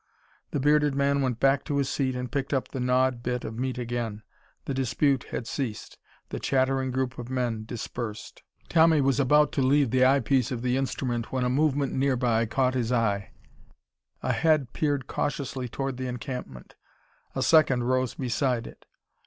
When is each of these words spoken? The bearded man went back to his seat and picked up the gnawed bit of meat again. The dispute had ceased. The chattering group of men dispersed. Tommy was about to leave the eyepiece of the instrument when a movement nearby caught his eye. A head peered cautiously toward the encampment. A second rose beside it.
The 0.49 0.59
bearded 0.59 0.95
man 0.95 1.21
went 1.21 1.39
back 1.39 1.63
to 1.65 1.77
his 1.77 1.87
seat 1.87 2.15
and 2.15 2.31
picked 2.31 2.55
up 2.55 2.69
the 2.69 2.79
gnawed 2.79 3.21
bit 3.21 3.43
of 3.45 3.59
meat 3.59 3.77
again. 3.77 4.23
The 4.65 4.73
dispute 4.73 5.25
had 5.25 5.45
ceased. 5.45 5.99
The 6.29 6.39
chattering 6.39 6.89
group 6.89 7.19
of 7.19 7.29
men 7.29 7.65
dispersed. 7.65 8.41
Tommy 8.67 8.99
was 8.99 9.19
about 9.19 9.51
to 9.51 9.61
leave 9.61 9.91
the 9.91 10.03
eyepiece 10.03 10.49
of 10.49 10.63
the 10.63 10.75
instrument 10.75 11.31
when 11.31 11.43
a 11.43 11.51
movement 11.51 11.93
nearby 11.93 12.47
caught 12.47 12.73
his 12.73 12.91
eye. 12.91 13.29
A 14.23 14.33
head 14.33 14.73
peered 14.73 15.05
cautiously 15.05 15.69
toward 15.69 15.97
the 15.97 16.07
encampment. 16.07 16.73
A 17.35 17.43
second 17.43 17.83
rose 17.83 18.15
beside 18.15 18.65
it. 18.65 18.87